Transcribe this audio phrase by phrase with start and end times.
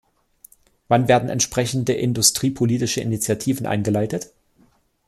[0.87, 4.31] Wann werden entsprechende industriepolitische Initiativen eingeleitet?